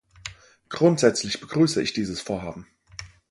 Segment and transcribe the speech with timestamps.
[0.69, 2.65] Grundsätzlich begrüße ich dieses Vorhaben.